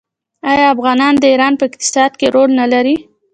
[0.51, 2.95] آیا افغانان د ایران په اقتصاد کې رول نلري؟